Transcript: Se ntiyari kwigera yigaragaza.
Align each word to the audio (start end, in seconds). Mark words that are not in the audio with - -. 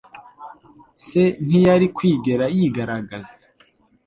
Se 1.05 1.23
ntiyari 1.45 1.87
kwigera 1.95 2.45
yigaragaza. 2.57 3.33